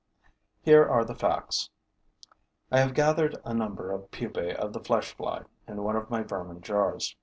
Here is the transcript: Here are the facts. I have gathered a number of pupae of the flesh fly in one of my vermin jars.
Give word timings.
Here 0.63 0.83
are 0.83 1.05
the 1.05 1.13
facts. 1.13 1.69
I 2.71 2.79
have 2.79 2.95
gathered 2.95 3.37
a 3.45 3.53
number 3.53 3.91
of 3.91 4.09
pupae 4.09 4.55
of 4.55 4.73
the 4.73 4.79
flesh 4.79 5.13
fly 5.13 5.43
in 5.67 5.83
one 5.83 5.95
of 5.95 6.09
my 6.09 6.23
vermin 6.23 6.61
jars. 6.61 7.15